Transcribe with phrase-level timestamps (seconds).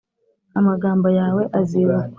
[0.59, 2.05] amagambo yawe azibukwa